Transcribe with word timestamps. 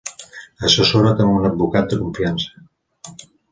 Assessora't 0.69 1.21
amb 1.27 1.35
un 1.41 1.45
advocat 1.51 1.93
de 1.93 2.01
confiança. 2.01 3.25